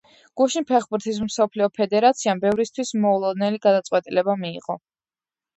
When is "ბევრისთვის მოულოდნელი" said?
2.45-3.63